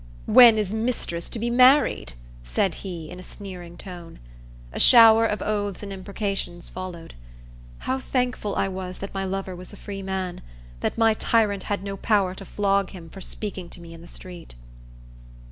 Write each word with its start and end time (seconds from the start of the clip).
"When 0.25 0.57
is 0.57 0.73
mistress 0.73 1.29
to 1.29 1.37
be 1.37 1.51
married?" 1.51 2.13
said 2.43 2.73
he, 2.81 3.11
in 3.11 3.19
a 3.19 3.21
sneering 3.21 3.77
tone. 3.77 4.17
A 4.73 4.79
shower 4.79 5.27
of 5.27 5.43
oaths 5.43 5.83
and 5.83 5.93
imprecations 5.93 6.71
followed. 6.71 7.13
How 7.85 7.99
thankful 7.99 8.55
I 8.55 8.67
was 8.67 8.97
that 8.97 9.13
my 9.13 9.25
lover 9.25 9.55
was 9.55 9.71
a 9.73 9.77
free 9.77 10.01
man! 10.01 10.41
that 10.79 10.97
my 10.97 11.13
tyrant 11.13 11.61
had 11.69 11.83
no 11.83 11.97
power 11.97 12.33
to 12.33 12.45
flog 12.45 12.89
him 12.89 13.11
for 13.11 13.21
speaking 13.21 13.69
to 13.69 13.79
me 13.79 13.93
in 13.93 14.01
the 14.01 14.07
street! 14.07 14.55